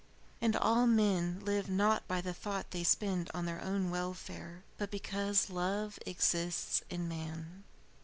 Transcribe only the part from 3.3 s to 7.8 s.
on their own welfare, but because love exists in man.